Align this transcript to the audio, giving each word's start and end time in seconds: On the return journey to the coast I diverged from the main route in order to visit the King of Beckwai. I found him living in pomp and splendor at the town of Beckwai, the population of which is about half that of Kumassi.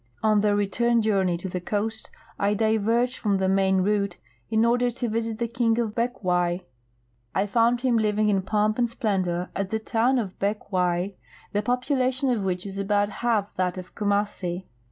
On 0.23 0.41
the 0.41 0.55
return 0.55 1.03
journey 1.03 1.37
to 1.37 1.47
the 1.47 1.61
coast 1.61 2.09
I 2.39 2.55
diverged 2.55 3.17
from 3.19 3.37
the 3.37 3.47
main 3.47 3.81
route 3.81 4.17
in 4.49 4.65
order 4.65 4.89
to 4.89 5.09
visit 5.09 5.37
the 5.37 5.47
King 5.47 5.77
of 5.77 5.93
Beckwai. 5.93 6.61
I 7.35 7.45
found 7.45 7.81
him 7.81 7.97
living 7.99 8.27
in 8.27 8.41
pomp 8.41 8.79
and 8.79 8.89
splendor 8.89 9.51
at 9.55 9.69
the 9.69 9.77
town 9.77 10.17
of 10.17 10.39
Beckwai, 10.39 11.13
the 11.53 11.61
population 11.61 12.31
of 12.31 12.41
which 12.41 12.65
is 12.65 12.79
about 12.79 13.09
half 13.21 13.55
that 13.57 13.77
of 13.77 13.93
Kumassi. 13.93 14.65